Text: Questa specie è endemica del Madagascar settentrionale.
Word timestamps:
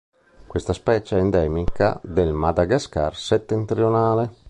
Questa 0.47 0.73
specie 0.73 1.15
è 1.17 1.19
endemica 1.19 1.99
del 2.01 2.33
Madagascar 2.33 3.15
settentrionale. 3.15 4.33